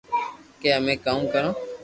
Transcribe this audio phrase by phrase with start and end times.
[0.61, 1.51] ڪي امي ڪاو ڪرو